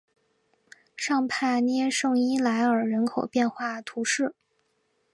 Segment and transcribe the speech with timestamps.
[0.97, 4.33] 尚帕涅圣伊莱尔人口变化图示